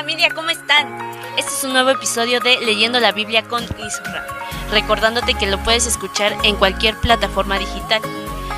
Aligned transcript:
familia, 0.00 0.30
¿cómo 0.34 0.48
están? 0.48 0.88
Este 1.36 1.52
es 1.52 1.62
un 1.62 1.74
nuevo 1.74 1.90
episodio 1.90 2.40
de 2.40 2.58
Leyendo 2.62 2.98
la 3.00 3.12
Biblia 3.12 3.42
con 3.42 3.62
Isra, 3.62 4.26
recordándote 4.70 5.34
que 5.34 5.46
lo 5.46 5.62
puedes 5.62 5.86
escuchar 5.86 6.34
en 6.42 6.56
cualquier 6.56 6.96
plataforma 6.96 7.58
digital. 7.58 8.00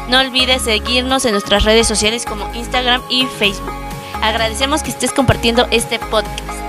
No 0.09 0.21
olvides 0.21 0.63
seguirnos 0.63 1.25
en 1.25 1.33
nuestras 1.33 1.65
redes 1.65 1.89
sociales 1.89 2.27
como 2.27 2.55
Instagram 2.55 3.03
y 3.11 3.27
Facebook. 3.27 3.75
Agradecemos 4.23 4.85
que 4.85 4.91
estés 4.91 5.13
compartiendo 5.13 5.67
este 5.73 5.99
podcast. 5.99 6.61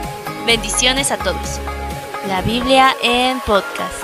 Bendiciones 0.48 1.12
a 1.12 1.18
todos. 1.18 1.60
La 2.28 2.42
Biblia 2.42 2.96
en 3.04 3.40
podcast. 3.42 4.04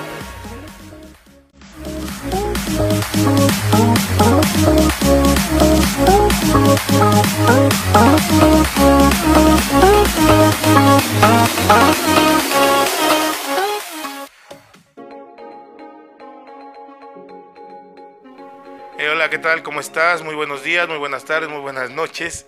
Hola, 19.19 19.29
¿qué 19.29 19.37
tal? 19.37 19.63
¿Cómo 19.63 19.81
estás? 19.81 20.23
Muy 20.23 20.33
buenos 20.33 20.63
días, 20.63 20.87
muy 20.87 20.97
buenas 20.97 21.25
tardes, 21.25 21.49
muy 21.49 21.59
buenas 21.59 21.89
noches. 21.89 22.45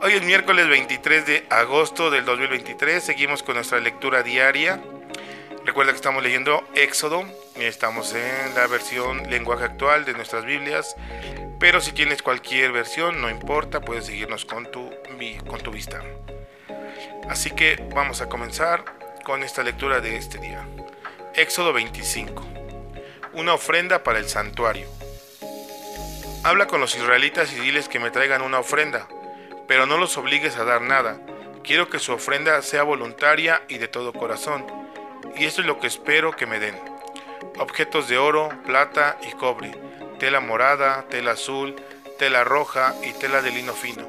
Hoy 0.00 0.14
es 0.14 0.22
miércoles 0.22 0.66
23 0.66 1.26
de 1.26 1.46
agosto 1.50 2.10
del 2.10 2.24
2023. 2.24 3.04
Seguimos 3.04 3.42
con 3.42 3.56
nuestra 3.56 3.80
lectura 3.80 4.22
diaria. 4.22 4.80
Recuerda 5.66 5.92
que 5.92 5.96
estamos 5.96 6.22
leyendo 6.22 6.66
Éxodo. 6.74 7.26
Estamos 7.56 8.14
en 8.14 8.54
la 8.54 8.66
versión 8.66 9.28
lenguaje 9.28 9.64
actual 9.64 10.06
de 10.06 10.14
nuestras 10.14 10.46
Biblias. 10.46 10.96
Pero 11.60 11.82
si 11.82 11.92
tienes 11.92 12.22
cualquier 12.22 12.72
versión, 12.72 13.20
no 13.20 13.28
importa, 13.28 13.82
puedes 13.82 14.06
seguirnos 14.06 14.46
con 14.46 14.70
tu, 14.70 14.90
con 15.46 15.60
tu 15.60 15.70
vista. 15.70 16.02
Así 17.28 17.50
que 17.50 17.76
vamos 17.94 18.22
a 18.22 18.30
comenzar 18.30 18.86
con 19.22 19.42
esta 19.42 19.62
lectura 19.62 20.00
de 20.00 20.16
este 20.16 20.38
día. 20.38 20.66
Éxodo 21.34 21.74
25. 21.74 22.42
Una 23.34 23.52
ofrenda 23.52 24.02
para 24.02 24.18
el 24.18 24.30
santuario. 24.30 25.03
Habla 26.44 26.66
con 26.66 26.78
los 26.78 26.94
israelitas 26.94 27.50
y 27.54 27.56
diles 27.58 27.88
que 27.88 27.98
me 27.98 28.10
traigan 28.10 28.42
una 28.42 28.58
ofrenda, 28.58 29.08
pero 29.66 29.86
no 29.86 29.96
los 29.96 30.18
obligues 30.18 30.58
a 30.58 30.64
dar 30.64 30.82
nada. 30.82 31.18
Quiero 31.62 31.88
que 31.88 31.98
su 31.98 32.12
ofrenda 32.12 32.60
sea 32.60 32.82
voluntaria 32.82 33.62
y 33.66 33.78
de 33.78 33.88
todo 33.88 34.12
corazón. 34.12 34.66
Y 35.38 35.46
esto 35.46 35.62
es 35.62 35.66
lo 35.66 35.80
que 35.80 35.86
espero 35.86 36.32
que 36.36 36.44
me 36.44 36.60
den. 36.60 36.78
Objetos 37.58 38.08
de 38.08 38.18
oro, 38.18 38.50
plata 38.66 39.16
y 39.26 39.32
cobre, 39.32 39.72
tela 40.18 40.40
morada, 40.40 41.06
tela 41.08 41.30
azul, 41.30 41.76
tela 42.18 42.44
roja 42.44 42.94
y 43.02 43.14
tela 43.14 43.40
de 43.40 43.50
lino 43.50 43.72
fino, 43.72 44.06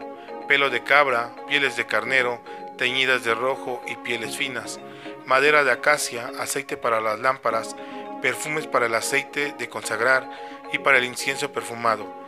pelo 0.49 0.69
de 0.69 0.83
cabra, 0.83 1.31
pieles 1.47 1.77
de 1.77 1.85
carnero, 1.85 2.41
teñidas 2.77 3.23
de 3.23 3.33
rojo 3.33 3.81
y 3.87 3.95
pieles 3.95 4.35
finas, 4.35 4.81
madera 5.25 5.63
de 5.63 5.71
acacia, 5.71 6.29
aceite 6.37 6.75
para 6.75 6.99
las 6.99 7.17
lámparas, 7.17 7.77
perfumes 8.21 8.67
para 8.67 8.87
el 8.87 8.95
aceite 8.95 9.53
de 9.57 9.69
consagrar 9.69 10.29
y 10.73 10.79
para 10.79 10.97
el 10.97 11.05
incienso 11.05 11.53
perfumado, 11.53 12.24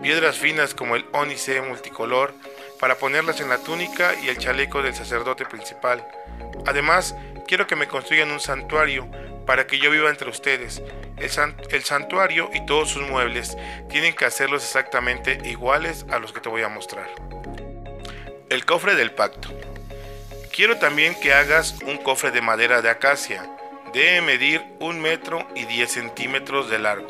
piedras 0.00 0.38
finas 0.38 0.74
como 0.74 0.96
el 0.96 1.04
ónice 1.12 1.60
multicolor 1.60 2.34
para 2.80 2.96
ponerlas 2.96 3.40
en 3.40 3.48
la 3.48 3.58
túnica 3.58 4.14
y 4.22 4.28
el 4.28 4.38
chaleco 4.38 4.82
del 4.82 4.94
sacerdote 4.94 5.44
principal. 5.44 6.06
Además, 6.66 7.14
quiero 7.46 7.66
que 7.66 7.76
me 7.76 7.88
construyan 7.88 8.30
un 8.30 8.40
santuario 8.40 9.08
para 9.46 9.66
que 9.66 9.78
yo 9.78 9.90
viva 9.90 10.10
entre 10.10 10.28
ustedes. 10.28 10.82
El, 11.16 11.30
el, 11.70 11.84
santuario 11.84 12.50
y 12.52 12.64
todos 12.66 12.90
sus 12.90 13.08
muebles 13.08 13.56
tienen 13.88 14.14
que 14.14 14.26
hacerlos 14.26 14.62
exactamente 14.62 15.40
iguales 15.44 16.04
a 16.10 16.18
los 16.18 16.32
que 16.32 16.40
te 16.40 16.48
voy 16.48 16.62
a 16.62 16.68
mostrar. 16.68 17.08
El 18.50 18.64
cofre 18.64 18.94
del 18.94 19.12
pacto. 19.12 19.48
Quiero 20.54 20.78
también 20.78 21.18
que 21.20 21.32
hagas 21.32 21.76
un 21.86 21.98
cofre 21.98 22.30
de 22.30 22.40
madera 22.40 22.82
de 22.82 22.90
acacia. 22.90 23.48
Debe 23.92 24.20
medir 24.20 24.62
un 24.80 25.00
metro 25.00 25.46
y 25.54 25.64
10 25.64 25.90
centímetros 25.90 26.68
de 26.68 26.78
largo, 26.78 27.08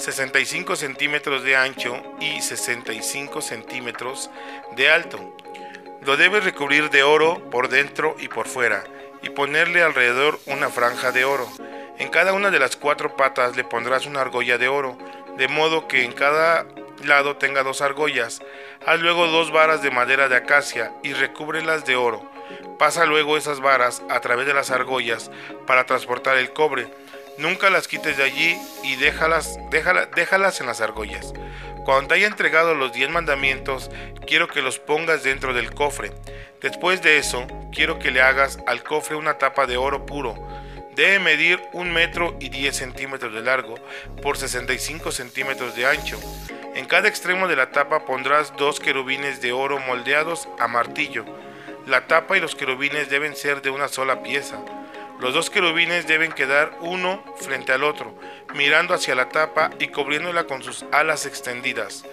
65 0.00 0.76
centímetros 0.76 1.44
de 1.44 1.56
ancho 1.56 2.02
y 2.20 2.40
65 2.40 3.42
centímetros 3.42 4.30
de 4.74 4.90
alto. 4.90 5.36
Lo 6.00 6.16
debes 6.16 6.42
recubrir 6.42 6.88
de 6.88 7.02
oro 7.02 7.50
por 7.50 7.68
dentro 7.68 8.16
y 8.18 8.28
por 8.28 8.48
fuera 8.48 8.82
y 9.22 9.28
ponerle 9.28 9.82
alrededor 9.82 10.40
una 10.46 10.70
franja 10.70 11.12
de 11.12 11.26
oro. 11.26 11.46
En 11.98 12.08
cada 12.08 12.32
una 12.32 12.50
de 12.50 12.58
las 12.58 12.76
cuatro 12.76 13.14
patas 13.14 13.56
le 13.56 13.64
pondrás 13.64 14.06
una 14.06 14.22
argolla 14.22 14.56
de 14.56 14.68
oro, 14.68 14.96
de 15.36 15.48
modo 15.48 15.86
que 15.86 16.02
en 16.02 16.12
cada 16.12 16.64
lado 17.04 17.36
tenga 17.36 17.62
dos 17.62 17.82
argollas. 17.82 18.40
Haz 18.86 19.00
luego 19.00 19.26
dos 19.26 19.52
varas 19.52 19.82
de 19.82 19.90
madera 19.90 20.30
de 20.30 20.36
acacia 20.36 20.94
y 21.02 21.12
recúbrelas 21.12 21.84
de 21.84 21.96
oro. 21.96 22.22
Pasa 22.78 23.04
luego 23.04 23.36
esas 23.36 23.60
varas 23.60 24.02
a 24.08 24.20
través 24.20 24.46
de 24.46 24.54
las 24.54 24.70
argollas 24.70 25.30
para 25.66 25.84
transportar 25.84 26.38
el 26.38 26.54
cobre. 26.54 26.88
Nunca 27.40 27.70
las 27.70 27.88
quites 27.88 28.18
de 28.18 28.24
allí 28.24 28.60
y 28.84 28.96
déjalas, 28.96 29.58
déjalas 29.70 30.60
en 30.60 30.66
las 30.66 30.82
argollas. 30.82 31.32
Cuando 31.86 32.08
te 32.08 32.14
haya 32.16 32.26
entregado 32.26 32.74
los 32.74 32.92
diez 32.92 33.08
mandamientos, 33.08 33.90
quiero 34.26 34.46
que 34.46 34.60
los 34.60 34.78
pongas 34.78 35.22
dentro 35.22 35.54
del 35.54 35.72
cofre. 35.72 36.12
Después 36.60 37.00
de 37.00 37.16
eso, 37.16 37.46
quiero 37.72 37.98
que 37.98 38.10
le 38.10 38.20
hagas 38.20 38.58
al 38.66 38.82
cofre 38.82 39.16
una 39.16 39.38
tapa 39.38 39.66
de 39.66 39.78
oro 39.78 40.04
puro. 40.04 40.36
Debe 40.94 41.18
medir 41.18 41.62
un 41.72 41.90
metro 41.90 42.36
y 42.40 42.50
10 42.50 42.76
centímetros 42.76 43.32
de 43.32 43.40
largo 43.40 43.76
por 44.20 44.36
65 44.36 45.10
centímetros 45.10 45.74
de 45.74 45.86
ancho. 45.86 46.20
En 46.74 46.84
cada 46.84 47.08
extremo 47.08 47.48
de 47.48 47.56
la 47.56 47.70
tapa 47.70 48.04
pondrás 48.04 48.54
dos 48.58 48.80
querubines 48.80 49.40
de 49.40 49.52
oro 49.52 49.78
moldeados 49.78 50.46
a 50.58 50.68
martillo. 50.68 51.24
La 51.86 52.06
tapa 52.06 52.36
y 52.36 52.40
los 52.40 52.54
querubines 52.54 53.08
deben 53.08 53.34
ser 53.34 53.62
de 53.62 53.70
una 53.70 53.88
sola 53.88 54.22
pieza. 54.22 54.62
Los 55.20 55.34
dos 55.34 55.50
querubines 55.50 56.06
deben 56.06 56.32
quedar 56.32 56.78
uno 56.80 57.22
frente 57.36 57.72
al 57.72 57.84
otro, 57.84 58.14
mirando 58.54 58.94
hacia 58.94 59.14
la 59.14 59.28
tapa 59.28 59.70
y 59.78 59.88
cubriéndola 59.88 60.44
con 60.44 60.62
sus 60.62 60.86
alas 60.92 61.26
extendidas. 61.26 62.04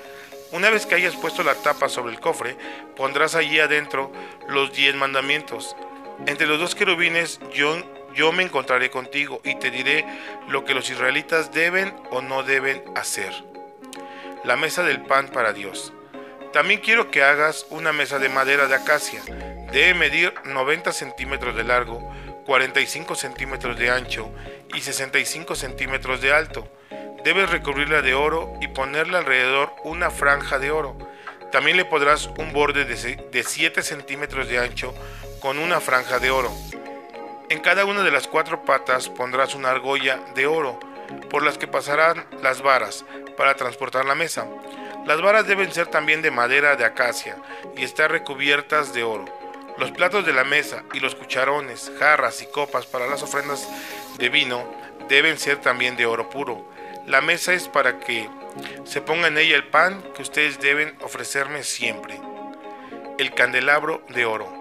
Una 0.52 0.70
vez 0.70 0.86
que 0.86 0.96
hayas 0.96 1.16
puesto 1.16 1.42
la 1.42 1.56
tapa 1.56 1.88
sobre 1.88 2.14
el 2.14 2.20
cofre, 2.20 2.58
pondrás 2.98 3.36
allí 3.36 3.62
adentro 3.62 4.12
los 4.50 4.74
diez 4.74 4.94
mandamientos. 4.94 5.76
Entre 6.26 6.48
los 6.48 6.60
dos 6.60 6.76
querubines 6.76 7.40
yo, 7.54 7.78
yo 8.14 8.34
me 8.34 8.44
encontraré 8.44 8.90
contigo 8.90 9.40
y 9.46 9.56
te 9.56 9.72
diré 9.72 10.06
lo 10.50 10.66
que 10.66 10.74
los 10.74 10.90
israelitas 10.90 11.54
deben 11.54 11.96
o 12.12 12.22
no 12.22 12.44
deben 12.44 12.84
hacer. 12.96 13.32
La 14.44 14.58
mesa 14.58 14.84
del 14.84 15.02
pan 15.02 15.30
para 15.30 15.54
Dios. 15.54 15.94
También 16.52 16.82
quiero 16.82 17.10
que 17.10 17.24
hagas 17.24 17.68
una 17.70 17.94
mesa 17.94 18.20
de 18.20 18.30
madera 18.30 18.68
de 18.68 18.76
acacia. 18.76 19.22
Debe 19.72 19.94
medir 19.94 20.34
90 20.46 20.92
centímetros 20.92 21.56
de 21.56 21.64
largo, 21.64 22.02
45 22.48 23.16
centímetros 23.16 23.78
de 23.78 23.92
ancho 23.92 24.32
y 24.74 24.80
65 24.80 25.54
centímetros 25.54 26.22
de 26.22 26.32
alto. 26.32 26.66
Debes 27.26 27.50
recubrirla 27.50 28.02
de 28.02 28.14
oro 28.14 28.54
y 28.62 28.70
ponerle 28.70 29.18
alrededor 29.18 29.74
una 29.84 30.10
franja 30.12 30.58
de 30.58 30.72
oro. 30.72 30.98
También 31.52 31.76
le 31.76 31.84
podrás 31.84 32.28
un 32.38 32.54
borde 32.54 32.86
de 32.86 33.44
7 33.44 33.84
centímetros 33.84 34.48
de 34.48 34.60
ancho 34.60 34.96
con 35.42 35.60
una 35.60 35.82
franja 35.82 36.20
de 36.20 36.32
oro. 36.32 36.50
En 37.50 37.60
cada 37.60 37.84
una 37.84 38.02
de 38.04 38.12
las 38.12 38.30
cuatro 38.30 38.64
patas 38.64 39.10
pondrás 39.10 39.54
una 39.54 39.72
argolla 39.72 40.22
de 40.34 40.48
oro 40.48 40.80
por 41.30 41.44
las 41.44 41.58
que 41.58 41.68
pasarán 41.68 42.26
las 42.42 42.62
varas 42.62 43.04
para 43.36 43.56
transportar 43.56 44.06
la 44.06 44.16
mesa. 44.16 44.48
Las 45.06 45.22
varas 45.22 45.48
deben 45.48 45.74
ser 45.74 45.88
también 45.88 46.22
de 46.22 46.32
madera 46.32 46.78
de 46.78 46.86
acacia 46.86 47.36
y 47.76 47.84
estar 47.84 48.10
recubiertas 48.10 48.94
de 48.94 49.04
oro. 49.04 49.26
Los 49.78 49.92
platos 49.92 50.26
de 50.26 50.34
la 50.34 50.44
mesa 50.44 50.84
y 50.94 51.00
los 51.00 51.14
cucharones, 51.14 51.92
jarras 52.00 52.42
y 52.42 52.48
copas 52.48 52.88
para 52.88 53.08
las 53.08 53.22
ofrendas 53.22 53.68
de 54.18 54.30
vino 54.30 54.66
deben 55.08 55.38
ser 55.38 55.62
también 55.62 55.96
de 55.96 56.08
oro 56.08 56.30
puro. 56.30 56.68
La 57.06 57.22
mesa 57.22 57.54
es 57.54 57.68
para 57.68 58.00
que 58.00 58.28
se 58.86 59.02
ponga 59.02 59.28
en 59.28 59.38
ella 59.38 59.56
el 59.56 59.68
pan 59.68 60.04
que 60.16 60.24
ustedes 60.24 60.60
deben 60.60 60.96
ofrecerme 61.02 61.64
siempre. 61.64 62.20
El 63.20 63.36
candelabro 63.36 64.04
de 64.10 64.26
oro. 64.26 64.52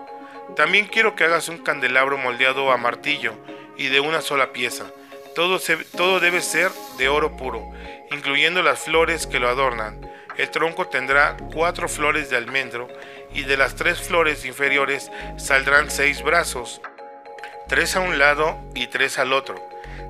También 0.54 0.86
quiero 0.86 1.16
que 1.16 1.24
hagas 1.24 1.48
un 1.48 1.58
candelabro 1.58 2.18
moldeado 2.18 2.70
a 2.70 2.76
martillo 2.76 3.34
y 3.78 3.88
de 3.88 4.00
una 4.00 4.20
sola 4.20 4.52
pieza. 4.52 4.84
Todo, 5.34 5.58
todo 5.96 6.20
debe 6.20 6.42
ser 6.42 6.70
de 6.98 7.08
oro 7.08 7.36
puro, 7.36 7.70
incluyendo 8.10 8.62
las 8.62 8.80
flores 8.80 9.26
que 9.26 9.40
lo 9.40 9.48
adornan. 9.48 10.00
El 10.36 10.50
tronco 10.50 10.86
tendrá 10.88 11.36
cuatro 11.52 11.88
flores 11.88 12.28
de 12.30 12.36
almendro 12.36 12.88
y 13.32 13.44
de 13.44 13.56
las 13.56 13.74
tres 13.74 14.00
flores 14.00 14.44
inferiores 14.44 15.10
saldrán 15.38 15.90
seis 15.90 16.22
brazos, 16.22 16.80
tres 17.68 17.96
a 17.96 18.00
un 18.00 18.18
lado 18.18 18.58
y 18.74 18.86
tres 18.88 19.18
al 19.18 19.32
otro. 19.32 19.56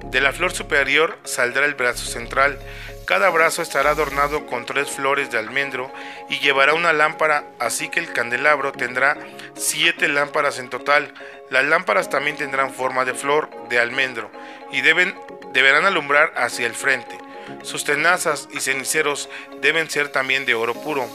De 0.06 0.20
la 0.20 0.32
flor 0.32 0.52
superior 0.52 1.18
saldrá 1.24 1.64
el 1.64 1.74
brazo 1.74 2.06
central. 2.06 2.58
Cada 3.06 3.30
brazo 3.30 3.62
estará 3.62 3.90
adornado 3.90 4.46
con 4.46 4.66
tres 4.66 4.90
flores 4.90 5.30
de 5.30 5.38
almendro 5.38 5.92
y 6.28 6.40
llevará 6.40 6.74
una 6.74 6.92
lámpara, 6.92 7.44
así 7.60 7.88
que 7.88 8.00
el 8.00 8.12
candelabro 8.12 8.72
tendrá 8.72 9.16
siete 9.54 10.08
lámparas 10.08 10.58
en 10.58 10.70
total. 10.70 11.14
Las 11.50 11.64
lámparas 11.64 12.10
también 12.10 12.36
tendrán 12.36 12.72
forma 12.72 13.04
de 13.04 13.14
flor 13.14 13.48
de 13.68 13.78
almendro 13.78 14.30
y 14.72 14.80
deben, 14.80 15.14
deberán 15.52 15.84
alumbrar 15.84 16.32
hacia 16.36 16.66
el 16.66 16.74
frente. 16.74 17.16
Sus 17.62 17.84
tenazas 17.84 18.48
y 18.52 18.60
ceniceros 18.60 19.28
deben 19.60 19.90
ser 19.90 20.08
también 20.08 20.46
de 20.46 20.54
oro 20.54 20.74
puro. 20.74 21.08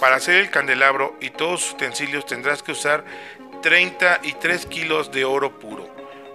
Para 0.00 0.16
hacer 0.16 0.36
el 0.36 0.50
candelabro 0.50 1.16
y 1.20 1.30
todos 1.30 1.62
sus 1.62 1.72
utensilios 1.74 2.26
tendrás 2.26 2.62
que 2.62 2.72
usar 2.72 3.04
33 3.62 4.66
kilos 4.66 5.12
de 5.12 5.24
oro 5.24 5.58
puro. 5.58 5.88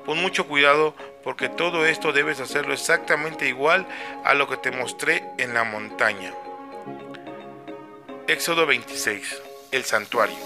Pon 0.06 0.19
mucho 0.21 0.47
cuidado 0.47 0.95
porque 1.24 1.50
todo 1.50 1.86
esto 1.86 2.12
debes 2.12 2.39
hacerlo 2.39 2.74
exactamente 2.74 3.47
igual 3.47 3.86
a 4.24 4.33
lo 4.33 4.47
que 4.47 4.57
te 4.57 4.71
mostré 4.71 5.24
en 5.38 5.53
la 5.53 5.63
montaña. 5.63 6.33
Éxodo 8.27 8.65
26. 8.65 9.41
El 9.71 9.83
santuario. 9.83 10.38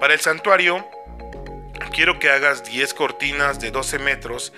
Para 0.00 0.14
el 0.14 0.20
santuario 0.20 0.84
quiero 1.92 2.18
que 2.18 2.30
hagas 2.30 2.64
10 2.64 2.94
cortinas 2.94 3.60
de 3.60 3.70
12 3.70 3.98
metros, 3.98 4.52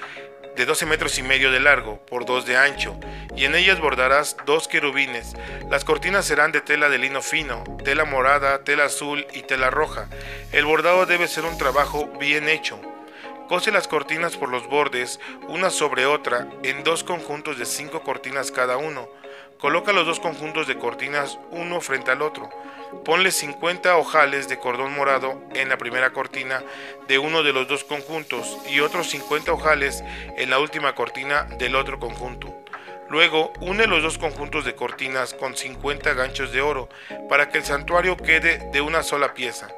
de 0.56 0.66
12 0.66 0.86
metros 0.86 1.18
y 1.18 1.22
medio 1.22 1.50
de 1.50 1.60
largo 1.60 1.98
por 2.06 2.24
2 2.24 2.46
de 2.46 2.56
ancho, 2.56 2.98
y 3.36 3.44
en 3.44 3.54
ellas 3.54 3.80
bordarás 3.80 4.36
dos 4.46 4.68
querubines. 4.68 5.34
Las 5.70 5.84
cortinas 5.84 6.24
serán 6.24 6.52
de 6.52 6.60
tela 6.60 6.88
de 6.88 6.98
lino 6.98 7.22
fino, 7.22 7.64
tela 7.84 8.04
morada, 8.04 8.64
tela 8.64 8.84
azul 8.84 9.26
y 9.32 9.42
tela 9.42 9.70
roja. 9.70 10.08
El 10.52 10.64
bordado 10.64 11.06
debe 11.06 11.28
ser 11.28 11.44
un 11.44 11.58
trabajo 11.58 12.06
bien 12.18 12.48
hecho. 12.48 12.80
Cose 13.48 13.70
las 13.70 13.88
cortinas 13.88 14.38
por 14.38 14.48
los 14.48 14.66
bordes, 14.68 15.20
una 15.48 15.68
sobre 15.68 16.06
otra, 16.06 16.48
en 16.62 16.82
dos 16.82 17.04
conjuntos 17.04 17.58
de 17.58 17.66
cinco 17.66 18.02
cortinas 18.02 18.50
cada 18.50 18.78
uno. 18.78 19.06
Coloca 19.58 19.92
los 19.92 20.06
dos 20.06 20.18
conjuntos 20.18 20.66
de 20.66 20.78
cortinas 20.78 21.38
uno 21.50 21.82
frente 21.82 22.10
al 22.10 22.22
otro. 22.22 22.48
Ponle 23.04 23.30
50 23.30 23.96
ojales 23.98 24.48
de 24.48 24.58
cordón 24.58 24.94
morado 24.94 25.42
en 25.54 25.68
la 25.68 25.76
primera 25.76 26.14
cortina 26.14 26.62
de 27.06 27.18
uno 27.18 27.42
de 27.42 27.52
los 27.52 27.68
dos 27.68 27.84
conjuntos 27.84 28.56
y 28.70 28.80
otros 28.80 29.10
50 29.10 29.52
ojales 29.52 30.02
en 30.38 30.48
la 30.48 30.58
última 30.58 30.94
cortina 30.94 31.44
del 31.58 31.76
otro 31.76 32.00
conjunto. 32.00 32.54
Luego, 33.10 33.52
une 33.60 33.86
los 33.86 34.02
dos 34.02 34.16
conjuntos 34.16 34.64
de 34.64 34.74
cortinas 34.74 35.34
con 35.34 35.54
50 35.54 36.14
ganchos 36.14 36.50
de 36.52 36.62
oro 36.62 36.88
para 37.28 37.50
que 37.50 37.58
el 37.58 37.64
santuario 37.64 38.16
quede 38.16 38.70
de 38.72 38.80
una 38.80 39.02
sola 39.02 39.34
pieza. 39.34 39.68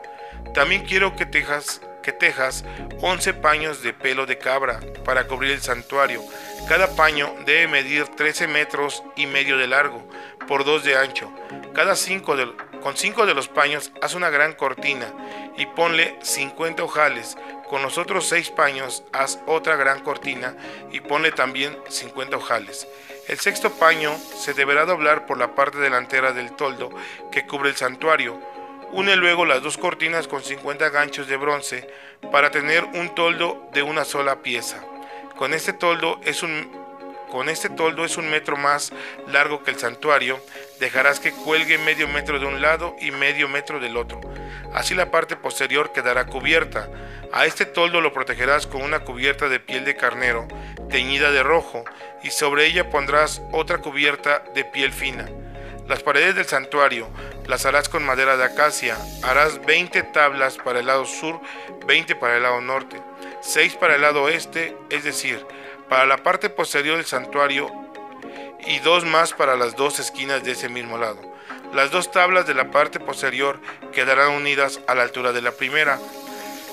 También 0.54 0.84
quiero 0.84 1.16
que 1.16 1.26
tejas, 1.26 1.80
que 2.02 2.12
tejas 2.12 2.64
11 3.00 3.34
paños 3.34 3.82
de 3.82 3.92
pelo 3.92 4.26
de 4.26 4.38
cabra 4.38 4.80
para 5.04 5.26
cubrir 5.26 5.52
el 5.52 5.60
santuario. 5.60 6.22
Cada 6.68 6.94
paño 6.96 7.34
debe 7.44 7.68
medir 7.68 8.08
13 8.08 8.48
metros 8.48 9.02
y 9.16 9.26
medio 9.26 9.56
de 9.58 9.66
largo 9.66 10.06
por 10.46 10.64
2 10.64 10.84
de 10.84 10.96
ancho. 10.96 11.30
Cada 11.74 11.94
cinco 11.94 12.36
de, 12.36 12.50
con 12.82 12.96
5 12.96 13.26
de 13.26 13.34
los 13.34 13.48
paños 13.48 13.92
haz 14.00 14.14
una 14.14 14.30
gran 14.30 14.54
cortina 14.54 15.12
y 15.56 15.66
ponle 15.66 16.16
50 16.22 16.82
ojales. 16.82 17.36
Con 17.68 17.82
los 17.82 17.98
otros 17.98 18.28
6 18.28 18.50
paños 18.50 19.02
haz 19.12 19.40
otra 19.46 19.76
gran 19.76 20.02
cortina 20.02 20.56
y 20.92 21.00
ponle 21.00 21.32
también 21.32 21.76
50 21.88 22.36
ojales. 22.36 22.86
El 23.28 23.38
sexto 23.40 23.72
paño 23.72 24.16
se 24.16 24.54
deberá 24.54 24.86
doblar 24.86 25.26
por 25.26 25.36
la 25.36 25.54
parte 25.56 25.78
delantera 25.78 26.32
del 26.32 26.52
toldo 26.52 26.90
que 27.32 27.44
cubre 27.44 27.70
el 27.70 27.76
santuario. 27.76 28.40
Une 28.92 29.16
luego 29.16 29.44
las 29.44 29.62
dos 29.62 29.76
cortinas 29.78 30.28
con 30.28 30.42
50 30.42 30.88
ganchos 30.90 31.28
de 31.28 31.36
bronce 31.36 31.88
para 32.32 32.50
tener 32.50 32.84
un 32.84 33.14
toldo 33.14 33.68
de 33.72 33.82
una 33.82 34.04
sola 34.04 34.42
pieza. 34.42 34.82
Con 35.36 35.52
este 35.52 35.72
toldo 35.72 36.20
es 36.24 36.42
un 36.42 36.86
con 37.30 37.48
este 37.48 37.68
toldo 37.68 38.04
es 38.04 38.16
un 38.16 38.30
metro 38.30 38.56
más 38.56 38.92
largo 39.26 39.62
que 39.64 39.72
el 39.72 39.78
santuario, 39.78 40.40
dejarás 40.78 41.18
que 41.18 41.32
cuelgue 41.32 41.76
medio 41.76 42.06
metro 42.06 42.38
de 42.38 42.46
un 42.46 42.62
lado 42.62 42.94
y 43.00 43.10
medio 43.10 43.48
metro 43.48 43.80
del 43.80 43.96
otro. 43.96 44.20
Así 44.72 44.94
la 44.94 45.10
parte 45.10 45.36
posterior 45.36 45.92
quedará 45.92 46.26
cubierta. 46.26 46.88
A 47.32 47.44
este 47.44 47.66
toldo 47.66 48.00
lo 48.00 48.12
protegerás 48.12 48.66
con 48.66 48.82
una 48.82 49.00
cubierta 49.00 49.48
de 49.48 49.58
piel 49.58 49.84
de 49.84 49.96
carnero, 49.96 50.46
teñida 50.88 51.32
de 51.32 51.42
rojo, 51.42 51.84
y 52.22 52.30
sobre 52.30 52.66
ella 52.66 52.90
pondrás 52.90 53.42
otra 53.52 53.78
cubierta 53.78 54.44
de 54.54 54.64
piel 54.64 54.92
fina. 54.92 55.28
Las 55.88 56.02
paredes 56.02 56.34
del 56.34 56.46
santuario 56.46 57.08
las 57.46 57.64
harás 57.64 57.88
con 57.88 58.04
madera 58.04 58.36
de 58.36 58.44
acacia. 58.44 58.96
Harás 59.22 59.64
20 59.64 60.02
tablas 60.04 60.56
para 60.56 60.80
el 60.80 60.86
lado 60.86 61.04
sur, 61.04 61.40
20 61.86 62.16
para 62.16 62.36
el 62.36 62.42
lado 62.42 62.60
norte, 62.60 63.00
6 63.40 63.76
para 63.76 63.94
el 63.94 64.02
lado 64.02 64.24
oeste, 64.24 64.76
es 64.90 65.04
decir, 65.04 65.46
para 65.88 66.04
la 66.04 66.16
parte 66.16 66.50
posterior 66.50 66.96
del 66.96 67.06
santuario 67.06 67.70
y 68.66 68.80
dos 68.80 69.04
más 69.04 69.32
para 69.32 69.54
las 69.54 69.76
dos 69.76 70.00
esquinas 70.00 70.42
de 70.42 70.52
ese 70.52 70.68
mismo 70.68 70.98
lado. 70.98 71.20
Las 71.72 71.92
dos 71.92 72.10
tablas 72.10 72.48
de 72.48 72.54
la 72.54 72.72
parte 72.72 72.98
posterior 72.98 73.60
quedarán 73.92 74.32
unidas 74.32 74.80
a 74.88 74.96
la 74.96 75.04
altura 75.04 75.32
de 75.32 75.42
la 75.42 75.52
primera. 75.52 76.00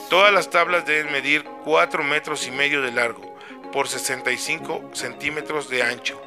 Todas 0.10 0.34
las 0.34 0.50
tablas 0.50 0.88
deben 0.88 1.12
medir 1.12 1.44
4 1.64 2.04
metros 2.04 2.48
y 2.48 2.52
medio 2.52 2.82
de 2.82 2.92
largo 2.92 3.36
por 3.72 3.88
65 3.88 4.90
centímetros 4.94 5.70
de 5.70 5.84
ancho 5.84 6.20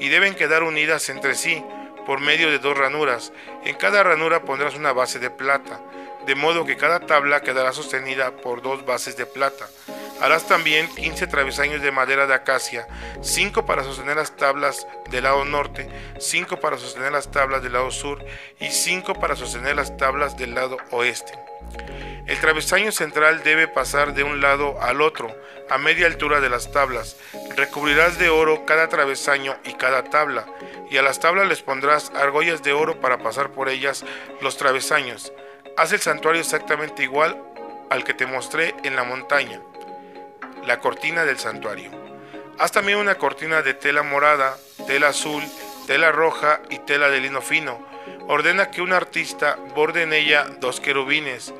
y 0.00 0.08
deben 0.08 0.34
quedar 0.34 0.64
unidas 0.64 1.08
entre 1.08 1.36
sí 1.36 1.62
por 2.06 2.20
medio 2.20 2.50
de 2.50 2.58
dos 2.58 2.76
ranuras. 2.76 3.32
En 3.64 3.76
cada 3.76 4.02
ranura 4.02 4.42
pondrás 4.42 4.74
una 4.74 4.92
base 4.92 5.18
de 5.18 5.30
plata, 5.30 5.80
de 6.26 6.34
modo 6.34 6.64
que 6.64 6.76
cada 6.76 7.00
tabla 7.00 7.42
quedará 7.42 7.72
sostenida 7.72 8.36
por 8.36 8.62
dos 8.62 8.84
bases 8.84 9.16
de 9.16 9.26
plata. 9.26 9.68
Harás 10.22 10.46
también 10.46 10.86
15 10.86 11.26
travesaños 11.26 11.82
de 11.82 11.90
madera 11.90 12.28
de 12.28 12.34
acacia, 12.34 12.86
5 13.22 13.66
para 13.66 13.82
sostener 13.82 14.14
las 14.14 14.36
tablas 14.36 14.86
del 15.10 15.24
lado 15.24 15.44
norte, 15.44 15.88
5 16.20 16.60
para 16.60 16.78
sostener 16.78 17.10
las 17.10 17.32
tablas 17.32 17.60
del 17.60 17.72
lado 17.72 17.90
sur 17.90 18.24
y 18.60 18.70
5 18.70 19.14
para 19.14 19.34
sostener 19.34 19.74
las 19.74 19.96
tablas 19.96 20.36
del 20.36 20.54
lado 20.54 20.76
oeste. 20.92 21.36
El 22.28 22.38
travesaño 22.38 22.92
central 22.92 23.42
debe 23.42 23.66
pasar 23.66 24.14
de 24.14 24.22
un 24.22 24.40
lado 24.40 24.80
al 24.80 25.00
otro, 25.00 25.34
a 25.68 25.76
media 25.78 26.06
altura 26.06 26.40
de 26.40 26.50
las 26.50 26.70
tablas. 26.70 27.16
Recubrirás 27.56 28.16
de 28.16 28.28
oro 28.28 28.64
cada 28.64 28.88
travesaño 28.88 29.56
y 29.64 29.74
cada 29.74 30.04
tabla, 30.04 30.46
y 30.88 30.98
a 30.98 31.02
las 31.02 31.18
tablas 31.18 31.48
les 31.48 31.62
pondrás 31.62 32.12
argollas 32.14 32.62
de 32.62 32.72
oro 32.72 33.00
para 33.00 33.18
pasar 33.18 33.50
por 33.50 33.68
ellas 33.68 34.04
los 34.40 34.56
travesaños. 34.56 35.32
Haz 35.76 35.92
el 35.92 36.00
santuario 36.00 36.42
exactamente 36.42 37.02
igual 37.02 37.42
al 37.90 38.04
que 38.04 38.14
te 38.14 38.26
mostré 38.26 38.72
en 38.84 38.94
la 38.94 39.02
montaña. 39.02 39.60
La 40.66 40.80
cortina 40.80 41.24
del 41.24 41.38
santuario. 41.38 41.90
Haz 42.58 42.72
también 42.72 42.98
una 42.98 43.16
cortina 43.16 43.62
de 43.62 43.74
tela 43.74 44.02
morada, 44.02 44.56
tela 44.86 45.08
azul, 45.08 45.42
tela 45.86 46.12
roja 46.12 46.60
y 46.70 46.78
tela 46.78 47.08
de 47.10 47.20
lino 47.20 47.42
fino. 47.42 47.84
Ordena 48.28 48.70
que 48.70 48.82
un 48.82 48.92
artista 48.92 49.56
borde 49.74 50.02
en 50.02 50.12
ella 50.12 50.46
dos 50.60 50.80
querubines 50.80 51.52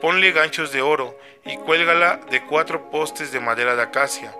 Ponle 0.00 0.30
ganchos 0.32 0.72
de 0.72 0.82
oro 0.82 1.18
y 1.44 1.56
cuélgala 1.56 2.20
de 2.30 2.44
cuatro 2.44 2.90
postes 2.90 3.32
de 3.32 3.40
madera 3.40 3.76
de 3.76 3.82
acacia, 3.82 4.34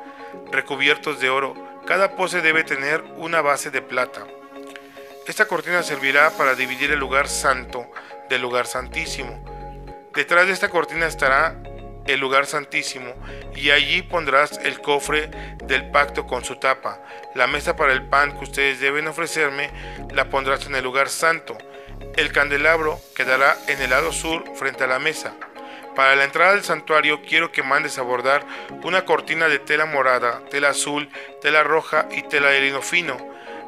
recubiertos 0.52 1.18
de 1.18 1.30
oro. 1.30 1.54
Cada 1.86 2.14
poste 2.14 2.42
debe 2.42 2.62
tener 2.62 3.02
una 3.16 3.40
base 3.40 3.70
de 3.70 3.80
plata. 3.80 4.26
Esta 5.26 5.46
cortina 5.46 5.82
servirá 5.82 6.30
para 6.30 6.54
dividir 6.54 6.92
el 6.92 6.98
lugar 6.98 7.28
santo 7.28 7.86
del 8.28 8.42
lugar 8.42 8.66
santísimo. 8.66 9.42
Detrás 10.14 10.46
de 10.46 10.52
esta 10.52 10.68
cortina 10.68 11.06
estará 11.06 11.56
el 12.06 12.20
lugar 12.20 12.46
santísimo 12.46 13.14
y 13.54 13.70
allí 13.70 14.02
pondrás 14.02 14.58
el 14.58 14.80
cofre 14.80 15.28
del 15.64 15.90
pacto 15.90 16.26
con 16.26 16.44
su 16.44 16.56
tapa. 16.56 17.00
La 17.34 17.46
mesa 17.46 17.76
para 17.76 17.92
el 17.92 18.02
pan 18.02 18.36
que 18.36 18.44
ustedes 18.44 18.80
deben 18.80 19.08
ofrecerme 19.08 19.70
la 20.14 20.28
pondrás 20.30 20.66
en 20.66 20.74
el 20.74 20.84
lugar 20.84 21.08
santo. 21.08 21.56
El 22.16 22.32
candelabro 22.32 23.00
quedará 23.14 23.56
en 23.68 23.80
el 23.80 23.90
lado 23.90 24.12
sur 24.12 24.44
frente 24.56 24.84
a 24.84 24.88
la 24.88 24.98
mesa. 24.98 25.34
Para 25.94 26.14
la 26.14 26.24
entrada 26.24 26.52
del 26.52 26.62
santuario 26.62 27.22
quiero 27.22 27.52
que 27.52 27.62
mandes 27.62 27.98
a 27.98 28.02
bordar 28.02 28.44
una 28.82 29.06
cortina 29.06 29.48
de 29.48 29.58
tela 29.58 29.86
morada, 29.86 30.42
tela 30.50 30.68
azul, 30.70 31.08
tela 31.40 31.62
roja 31.62 32.06
y 32.10 32.22
tela 32.22 32.48
de 32.50 32.60
lino 32.60 32.82
fino. 32.82 33.16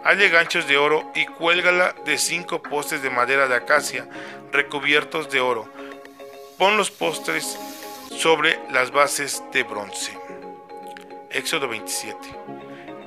Hazle 0.04 0.28
ganchos 0.28 0.68
de 0.68 0.76
oro 0.76 1.10
y 1.14 1.26
cuélgala 1.26 1.94
de 2.04 2.18
cinco 2.18 2.62
postes 2.62 3.02
de 3.02 3.10
madera 3.10 3.48
de 3.48 3.56
acacia 3.56 4.06
recubiertos 4.52 5.30
de 5.30 5.40
oro. 5.40 5.68
Pon 6.58 6.76
los 6.76 6.90
postres 6.90 7.58
sobre 8.18 8.58
las 8.72 8.90
bases 8.90 9.44
de 9.52 9.62
bronce. 9.62 10.18
Éxodo 11.30 11.68
27. 11.68 12.18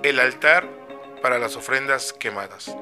El 0.03 0.21
altar 0.21 0.65
para 1.21 1.37
las 1.37 1.57
ofrendas 1.57 2.13
quemadas. 2.13 2.73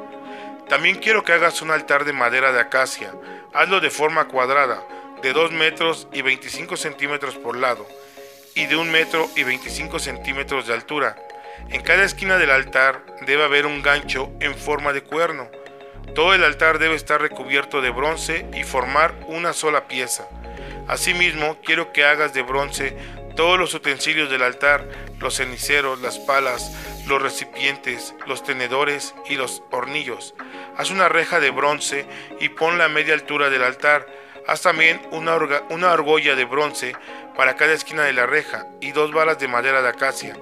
También 0.67 0.97
quiero 0.97 1.23
que 1.23 1.33
hagas 1.33 1.63
un 1.63 1.71
altar 1.71 2.05
de 2.05 2.13
madera 2.13 2.51
de 2.51 2.59
acacia. 2.59 3.11
Hazlo 3.51 3.79
de 3.79 3.89
forma 3.89 4.27
cuadrada 4.27 4.83
de 5.23 5.33
2 5.33 5.53
metros 5.53 6.07
y 6.13 6.21
25 6.21 6.77
centímetros 6.77 7.35
por 7.35 7.57
lado 7.57 7.87
y 8.53 8.67
de 8.67 8.75
1 8.75 8.91
metro 8.91 9.27
y 9.35 9.41
25 9.41 9.97
centímetros 9.97 10.67
de 10.67 10.75
altura. 10.75 11.15
En 11.69 11.81
cada 11.81 12.03
esquina 12.03 12.37
del 12.37 12.51
altar 12.51 13.03
debe 13.25 13.43
haber 13.43 13.65
un 13.65 13.81
gancho 13.81 14.29
en 14.39 14.53
forma 14.53 14.93
de 14.93 15.01
cuerno. 15.01 15.49
Todo 16.13 16.35
el 16.35 16.43
altar 16.43 16.77
debe 16.77 16.93
estar 16.93 17.19
recubierto 17.19 17.81
de 17.81 17.89
bronce 17.89 18.45
y 18.53 18.63
formar 18.65 19.15
una 19.27 19.51
sola 19.53 19.87
pieza. 19.87 20.27
Asimismo, 20.89 21.57
quiero 21.63 21.93
que 21.93 22.03
hagas 22.03 22.33
de 22.33 22.41
bronce 22.41 22.97
todos 23.37 23.57
los 23.57 23.73
utensilios 23.73 24.29
del 24.29 24.43
altar, 24.43 24.85
los 25.19 25.37
ceniceros, 25.37 26.01
las 26.01 26.19
palas, 26.19 26.75
los 27.07 27.21
recipientes, 27.21 28.13
los 28.27 28.43
tenedores 28.43 29.15
y 29.29 29.35
los 29.35 29.63
hornillos. 29.71 30.35
Haz 30.75 30.91
una 30.91 31.07
reja 31.07 31.39
de 31.39 31.51
bronce 31.51 32.05
y 32.41 32.49
ponla 32.49 32.85
a 32.85 32.89
media 32.89 33.13
altura 33.13 33.49
del 33.49 33.63
altar 33.63 34.05
Haz 34.49 34.63
también 34.63 34.99
una, 35.11 35.91
argolla 35.91 36.35
de 36.35 36.43
bronce 36.43 36.95
para 37.35 37.55
cada 37.55 37.73
esquina 37.73 38.01
de 38.01 38.13
la 38.13 38.25
reja 38.25 38.65
y 38.81 38.93
dos 38.93 39.11
balas 39.11 39.37
de 39.37 39.47
madera 39.47 39.83
de 39.83 39.89
acacia 39.89 40.35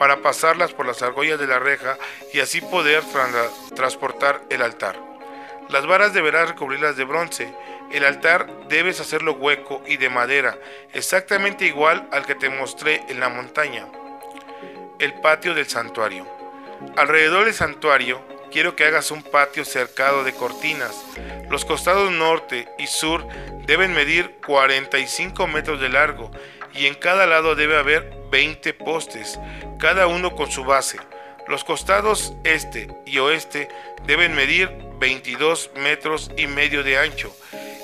para 0.00 0.16
pasarlas 0.16 0.72
por 0.72 0.84
las 0.84 1.00
argollas 1.00 1.38
de 1.38 1.46
la 1.46 1.60
reja 1.60 1.96
y 2.32 2.40
así 2.40 2.60
poder 2.60 3.04
transportar 3.76 4.40
el 4.50 4.62
altar. 4.62 4.98
Las 5.68 5.86
varas 5.86 6.12
deberás 6.12 6.48
recubrirlas 6.48 6.96
de 6.96 7.04
bronce. 7.04 7.54
El 7.92 8.06
altar 8.06 8.48
debes 8.68 9.00
hacerlo 9.00 9.34
hueco 9.34 9.82
y 9.86 9.98
de 9.98 10.08
madera, 10.08 10.58
exactamente 10.94 11.66
igual 11.66 12.08
al 12.10 12.24
que 12.24 12.34
te 12.34 12.48
mostré 12.48 13.02
en 13.08 13.20
la 13.20 13.28
montaña. 13.28 13.86
El 14.98 15.12
patio 15.20 15.54
del 15.54 15.66
santuario. 15.66 16.26
Alrededor 16.96 17.44
del 17.44 17.54
santuario 17.54 18.22
quiero 18.50 18.76
que 18.76 18.84
hagas 18.86 19.10
un 19.10 19.22
patio 19.22 19.66
cercado 19.66 20.24
de 20.24 20.32
cortinas. 20.32 21.04
Los 21.50 21.66
costados 21.66 22.10
norte 22.10 22.66
y 22.78 22.86
sur 22.86 23.26
deben 23.66 23.92
medir 23.92 24.36
45 24.46 25.46
metros 25.46 25.78
de 25.78 25.90
largo 25.90 26.30
y 26.74 26.86
en 26.86 26.94
cada 26.94 27.26
lado 27.26 27.54
debe 27.54 27.76
haber 27.76 28.14
20 28.30 28.72
postes, 28.72 29.38
cada 29.78 30.06
uno 30.06 30.34
con 30.34 30.50
su 30.50 30.64
base. 30.64 30.98
Los 31.46 31.64
costados 31.64 32.32
este 32.44 32.88
y 33.04 33.18
oeste 33.18 33.68
deben 34.06 34.34
medir 34.34 34.70
22 34.98 35.72
metros 35.76 36.30
y 36.38 36.46
medio 36.46 36.82
de 36.82 36.96
ancho. 36.96 37.34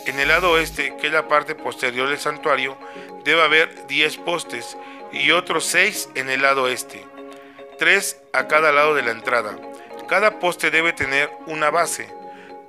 En 0.08 0.18
el 0.18 0.28
lado 0.28 0.52
oeste, 0.52 0.96
que 0.98 1.08
es 1.08 1.12
la 1.12 1.28
parte 1.28 1.54
posterior 1.54 2.08
del 2.08 2.18
santuario, 2.18 2.78
debe 3.24 3.42
haber 3.42 3.86
10 3.88 4.16
postes 4.16 4.78
y 5.12 5.32
otros 5.32 5.66
6 5.66 6.08
en 6.14 6.30
el 6.30 6.40
lado 6.40 6.66
este, 6.66 7.04
3 7.78 8.18
a 8.32 8.48
cada 8.48 8.72
lado 8.72 8.94
de 8.94 9.02
la 9.02 9.10
entrada. 9.10 9.58
Cada 10.08 10.40
poste 10.40 10.70
debe 10.70 10.94
tener 10.94 11.28
una 11.46 11.68
base. 11.68 12.08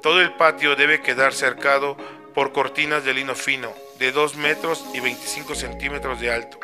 Todo 0.02 0.20
el 0.20 0.34
patio 0.34 0.76
debe 0.76 1.02
quedar 1.02 1.34
cercado 1.34 1.96
por 2.36 2.52
cortinas 2.52 3.06
de 3.06 3.14
lino 3.14 3.36
fino 3.36 3.74
de 4.00 4.12
2 4.12 4.36
metros 4.36 4.84
y 4.94 5.00
25 5.00 5.56
centímetros 5.56 6.20
de 6.20 6.34
alto. 6.34 6.60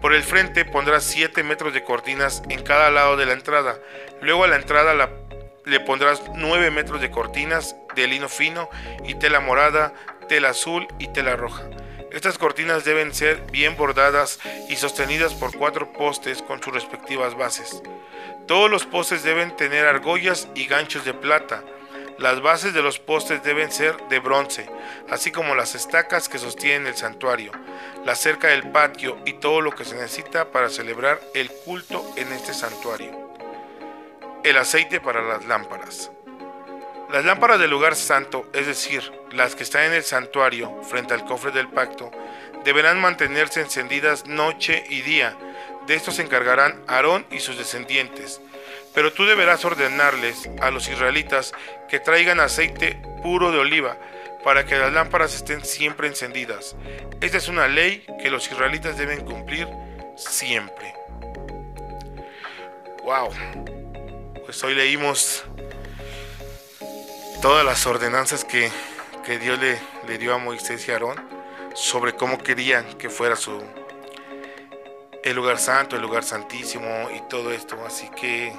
Por 0.00 0.12
el 0.12 0.24
frente 0.24 0.64
pondrás 0.64 1.04
7 1.04 1.44
metros 1.44 1.72
de 1.72 1.84
cortinas 1.84 2.42
en 2.48 2.64
cada 2.64 2.90
lado 2.90 3.16
de 3.16 3.26
la 3.26 3.32
entrada. 3.32 3.78
Luego 4.20 4.42
a 4.42 4.48
la 4.48 4.56
entrada 4.56 5.08
le 5.64 5.80
pondrás 5.80 6.22
9 6.34 6.70
metros 6.70 7.00
de 7.00 7.10
cortinas 7.10 7.76
de 7.94 8.06
lino 8.06 8.28
fino 8.28 8.68
y 9.04 9.14
tela 9.14 9.40
morada, 9.40 9.92
tela 10.28 10.50
azul 10.50 10.86
y 10.98 11.08
tela 11.08 11.36
roja. 11.36 11.64
Estas 12.14 12.38
cortinas 12.38 12.84
deben 12.84 13.12
ser 13.12 13.42
bien 13.50 13.76
bordadas 13.76 14.38
y 14.68 14.76
sostenidas 14.76 15.34
por 15.34 15.56
cuatro 15.56 15.92
postes 15.92 16.42
con 16.42 16.62
sus 16.62 16.72
respectivas 16.72 17.36
bases. 17.36 17.82
Todos 18.46 18.70
los 18.70 18.86
postes 18.86 19.24
deben 19.24 19.56
tener 19.56 19.86
argollas 19.86 20.48
y 20.54 20.66
ganchos 20.66 21.04
de 21.04 21.12
plata. 21.12 21.64
Las 22.18 22.40
bases 22.40 22.72
de 22.72 22.82
los 22.82 23.00
postes 23.00 23.42
deben 23.42 23.72
ser 23.72 23.96
de 24.10 24.20
bronce, 24.20 24.70
así 25.10 25.32
como 25.32 25.56
las 25.56 25.74
estacas 25.74 26.28
que 26.28 26.38
sostienen 26.38 26.86
el 26.86 26.94
santuario, 26.94 27.50
la 28.04 28.14
cerca 28.14 28.48
del 28.48 28.70
patio 28.70 29.18
y 29.24 29.32
todo 29.32 29.60
lo 29.60 29.72
que 29.72 29.84
se 29.84 29.96
necesita 29.96 30.52
para 30.52 30.68
celebrar 30.68 31.20
el 31.34 31.50
culto 31.50 32.08
en 32.14 32.32
este 32.32 32.54
santuario. 32.54 33.23
El 34.44 34.58
aceite 34.58 35.00
para 35.00 35.22
las 35.22 35.46
lámparas. 35.46 36.10
Las 37.10 37.24
lámparas 37.24 37.58
del 37.58 37.70
lugar 37.70 37.96
santo, 37.96 38.46
es 38.52 38.66
decir, 38.66 39.02
las 39.32 39.54
que 39.54 39.62
están 39.62 39.84
en 39.84 39.94
el 39.94 40.02
santuario 40.02 40.82
frente 40.82 41.14
al 41.14 41.24
cofre 41.24 41.50
del 41.50 41.70
pacto, 41.70 42.10
deberán 42.62 43.00
mantenerse 43.00 43.62
encendidas 43.62 44.26
noche 44.26 44.84
y 44.90 45.00
día. 45.00 45.34
De 45.86 45.94
esto 45.94 46.10
se 46.10 46.20
encargarán 46.20 46.84
Aarón 46.88 47.24
y 47.30 47.40
sus 47.40 47.56
descendientes. 47.56 48.42
Pero 48.92 49.14
tú 49.14 49.24
deberás 49.24 49.64
ordenarles 49.64 50.50
a 50.60 50.70
los 50.70 50.88
israelitas 50.90 51.54
que 51.88 51.98
traigan 51.98 52.38
aceite 52.38 53.00
puro 53.22 53.50
de 53.50 53.60
oliva 53.60 53.96
para 54.44 54.66
que 54.66 54.76
las 54.76 54.92
lámparas 54.92 55.34
estén 55.34 55.64
siempre 55.64 56.06
encendidas. 56.06 56.76
Esta 57.22 57.38
es 57.38 57.48
una 57.48 57.66
ley 57.66 58.04
que 58.20 58.28
los 58.28 58.46
israelitas 58.46 58.98
deben 58.98 59.24
cumplir 59.24 59.66
siempre. 60.16 60.92
Wow. 63.04 63.32
Pues 64.44 64.62
hoy 64.62 64.74
leímos 64.74 65.42
todas 67.40 67.64
las 67.64 67.86
ordenanzas 67.86 68.44
que, 68.44 68.70
Dios 69.40 69.58
le, 69.58 69.80
le 70.06 70.18
dio 70.18 70.34
a 70.34 70.38
Moisés 70.38 70.86
y 70.86 70.90
Aarón 70.90 71.16
sobre 71.74 72.14
cómo 72.14 72.36
querían 72.36 72.84
que 72.98 73.08
fuera 73.08 73.36
su 73.36 73.62
el 75.22 75.34
lugar 75.34 75.58
santo, 75.58 75.96
el 75.96 76.02
lugar 76.02 76.24
santísimo 76.24 77.08
y 77.16 77.26
todo 77.30 77.52
esto. 77.52 77.82
Así 77.86 78.10
que 78.10 78.52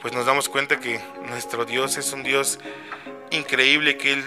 pues 0.00 0.14
nos 0.14 0.24
damos 0.24 0.48
cuenta 0.48 0.80
que 0.80 0.98
nuestro 1.28 1.66
Dios 1.66 1.98
es 1.98 2.10
un 2.14 2.22
Dios 2.22 2.58
increíble, 3.30 3.98
que 3.98 4.14
Él 4.14 4.24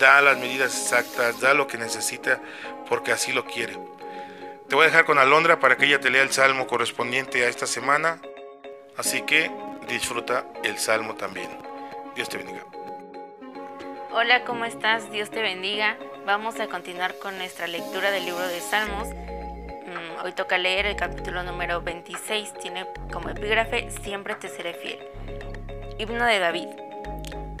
da 0.00 0.20
las 0.20 0.36
medidas 0.36 0.76
exactas, 0.76 1.40
da 1.40 1.54
lo 1.54 1.68
que 1.68 1.78
necesita, 1.78 2.40
porque 2.88 3.12
así 3.12 3.32
lo 3.32 3.44
quiere. 3.44 3.78
Te 4.68 4.74
voy 4.74 4.84
a 4.84 4.88
dejar 4.88 5.04
con 5.04 5.18
Alondra 5.18 5.60
para 5.60 5.76
que 5.76 5.86
ella 5.86 6.00
te 6.00 6.10
lea 6.10 6.22
el 6.22 6.32
salmo 6.32 6.66
correspondiente 6.66 7.44
a 7.44 7.48
esta 7.48 7.68
semana, 7.68 8.20
así 8.96 9.22
que 9.22 9.50
disfruta 9.88 10.44
el 10.62 10.78
salmo 10.78 11.14
también. 11.14 11.48
Dios 12.14 12.28
te 12.28 12.38
bendiga. 12.38 12.64
Hola, 14.12 14.44
¿cómo 14.44 14.64
estás? 14.64 15.10
Dios 15.10 15.30
te 15.30 15.40
bendiga. 15.40 15.96
Vamos 16.26 16.58
a 16.60 16.66
continuar 16.66 17.14
con 17.18 17.38
nuestra 17.38 17.66
lectura 17.66 18.10
del 18.10 18.24
libro 18.24 18.46
de 18.46 18.60
Salmos. 18.60 19.08
Mm, 19.08 20.24
hoy 20.24 20.32
toca 20.32 20.58
leer 20.58 20.86
el 20.86 20.96
capítulo 20.96 21.42
número 21.42 21.80
26. 21.80 22.54
Tiene 22.54 22.86
como 23.12 23.30
epígrafe 23.30 23.90
Siempre 24.02 24.34
te 24.34 24.48
seré 24.48 24.74
fiel. 24.74 24.98
Himno 25.98 26.24
de 26.24 26.38
David. 26.38 26.68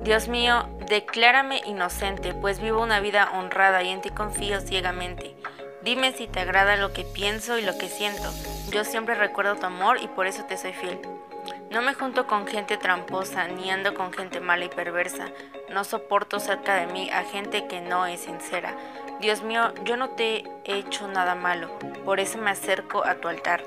Dios 0.02 0.28
mío, 0.28 0.68
declárame 0.88 1.60
inocente, 1.66 2.32
pues 2.32 2.58
vivo 2.58 2.82
una 2.82 3.00
vida 3.00 3.30
honrada 3.34 3.82
y 3.82 3.90
en 3.90 4.00
ti 4.00 4.10
confío 4.10 4.60
ciegamente. 4.60 5.36
Dime 5.82 6.12
si 6.12 6.26
te 6.26 6.40
agrada 6.40 6.76
lo 6.76 6.92
que 6.92 7.04
pienso 7.04 7.58
y 7.58 7.62
lo 7.62 7.76
que 7.78 7.88
siento. 7.88 8.30
Yo 8.70 8.84
siempre 8.84 9.14
recuerdo 9.14 9.56
tu 9.56 9.66
amor 9.66 9.98
y 10.02 10.08
por 10.08 10.26
eso 10.26 10.44
te 10.44 10.56
soy 10.56 10.72
fiel. 10.72 11.00
No 11.70 11.82
me 11.82 11.94
junto 11.94 12.26
con 12.26 12.48
gente 12.48 12.76
tramposa, 12.78 13.46
ni 13.46 13.70
ando 13.70 13.94
con 13.94 14.12
gente 14.12 14.40
mala 14.40 14.64
y 14.64 14.68
perversa. 14.68 15.28
No 15.68 15.84
soporto 15.84 16.40
cerca 16.40 16.74
de 16.74 16.88
mí 16.88 17.08
a 17.10 17.22
gente 17.22 17.68
que 17.68 17.80
no 17.80 18.06
es 18.06 18.22
sincera. 18.22 18.74
Dios 19.20 19.44
mío, 19.44 19.72
yo 19.84 19.96
no 19.96 20.10
te 20.10 20.42
he 20.64 20.78
hecho 20.78 21.06
nada 21.06 21.36
malo, 21.36 21.70
por 22.04 22.18
eso 22.18 22.38
me 22.38 22.50
acerco 22.50 23.06
a 23.06 23.14
tu 23.16 23.28
altar, 23.28 23.62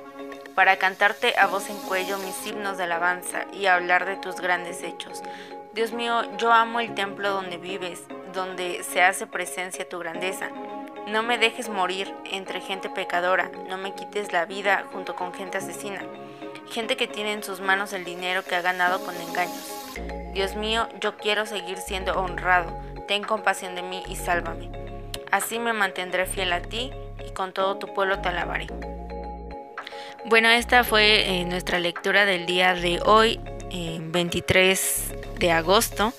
para 0.53 0.75
cantarte 0.75 1.33
a 1.38 1.48
voz 1.48 1.69
en 1.69 1.77
cuello 1.77 2.17
mis 2.17 2.45
himnos 2.45 2.77
de 2.77 2.83
alabanza 2.83 3.45
y 3.53 3.67
hablar 3.67 4.05
de 4.05 4.17
tus 4.17 4.36
grandes 4.41 4.83
hechos. 4.83 5.24
Dios 5.72 5.93
mío, 5.93 6.24
yo 6.38 6.51
amo 6.51 6.81
el 6.81 6.93
templo 6.95 7.31
donde 7.31 7.55
vives, 7.55 8.03
donde 8.33 8.83
se 8.83 9.01
hace 9.01 9.27
presencia 9.27 9.88
tu 9.88 10.00
grandeza. 10.00 10.50
No 11.07 11.24
me 11.24 11.38
dejes 11.38 11.69
morir 11.69 12.13
entre 12.25 12.60
gente 12.60 12.89
pecadora, 12.89 13.50
no 13.69 13.77
me 13.77 13.93
quites 13.93 14.33
la 14.33 14.43
vida 14.43 14.83
junto 14.91 15.15
con 15.15 15.33
gente 15.33 15.60
asesina 15.60 16.01
gente 16.73 16.97
que 16.97 17.07
tiene 17.07 17.33
en 17.33 17.43
sus 17.43 17.61
manos 17.61 17.93
el 17.93 18.03
dinero 18.03 18.43
que 18.43 18.55
ha 18.55 18.61
ganado 18.61 19.05
con 19.05 19.15
engaños. 19.15 19.71
Dios 20.33 20.55
mío, 20.55 20.89
yo 20.99 21.17
quiero 21.17 21.45
seguir 21.45 21.77
siendo 21.77 22.19
honrado, 22.19 22.75
ten 23.07 23.23
compasión 23.23 23.75
de 23.75 23.83
mí 23.83 24.03
y 24.09 24.15
sálvame. 24.15 24.71
Así 25.31 25.59
me 25.59 25.71
mantendré 25.71 26.25
fiel 26.25 26.51
a 26.51 26.61
ti 26.61 26.91
y 27.25 27.31
con 27.31 27.53
todo 27.53 27.77
tu 27.77 27.93
pueblo 27.93 28.19
te 28.19 28.29
alabaré. 28.29 28.67
Bueno, 30.25 30.49
esta 30.49 30.83
fue 30.83 31.29
eh, 31.29 31.45
nuestra 31.45 31.79
lectura 31.79 32.25
del 32.25 32.45
día 32.45 32.73
de 32.73 32.99
hoy, 33.05 33.39
23 33.71 35.11
eh, 35.11 35.21
de 35.37 35.51
agosto. 35.51 36.13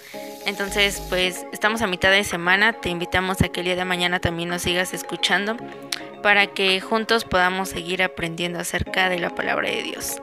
Entonces, 0.47 1.03
pues 1.09 1.47
estamos 1.53 1.81
a 1.83 1.87
mitad 1.87 2.11
de 2.11 2.23
semana. 2.23 2.75
Te 2.75 2.91
invitamos 2.91 3.41
a 3.41 3.49
que 3.49 3.61
el 3.61 3.67
día 3.67 3.77
de 3.77 3.85
mañana 3.85 4.21
también 4.21 4.51
nos 4.51 4.63
sigas 4.63 4.93
escuchando 4.93 5.57
para 6.25 6.47
que 6.47 6.81
juntos 6.81 7.23
podamos 7.23 7.69
seguir 7.69 8.03
aprendiendo 8.03 8.59
acerca 8.59 9.11
de 9.11 9.19
la 9.19 9.29
palabra 9.29 9.69
de 9.69 9.83
Dios. 9.83 10.23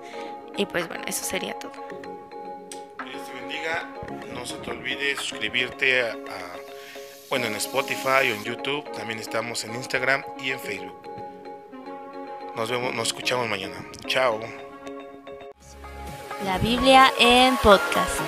Y 0.58 0.66
pues 0.66 0.88
bueno, 0.88 1.04
eso 1.06 1.24
sería 1.24 1.54
todo. 1.54 1.74
Dios 3.06 3.22
te 3.28 3.40
bendiga. 3.40 3.88
No 4.34 4.44
se 4.44 4.56
te 4.56 4.72
olvide 4.72 5.16
suscribirte 5.16 6.02
a, 6.02 6.16
bueno, 7.30 7.46
en 7.46 7.56
Spotify 7.58 8.32
o 8.32 8.36
en 8.36 8.44
YouTube. 8.44 8.92
También 8.94 9.20
estamos 9.20 9.64
en 9.64 9.76
Instagram 9.76 10.24
y 10.42 10.50
en 10.50 10.60
Facebook. 10.60 11.08
Nos 12.56 12.72
vemos, 12.72 12.96
nos 12.96 13.10
escuchamos 13.10 13.48
mañana. 13.48 13.76
Chao. 14.08 14.40
La 16.44 16.58
Biblia 16.58 17.14
en 17.20 17.58
podcast. 17.58 18.20